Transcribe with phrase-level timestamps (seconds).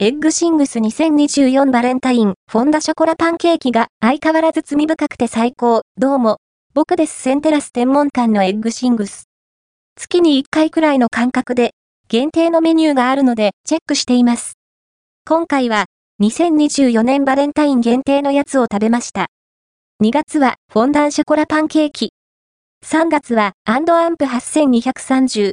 [0.00, 5.82] エッグシングス2024バレンタイン、フォンダショコラパンケーキが相変わらず罪深くて最高。
[5.96, 6.36] どうも、
[6.72, 9.24] 僕ですセンテラス天文館のエッグシングス。
[9.96, 11.72] 月に1回くらいの間隔で、
[12.06, 14.52] 限定のメニューがあるので、チェックしています。
[15.26, 15.86] 今回は、
[16.22, 19.26] 2024年バレンタイン限定のやつを食べました。
[20.00, 22.12] 2月は、フォンダンショコラパンケーキ。
[22.86, 25.46] 3月は、アンドアンプ8230。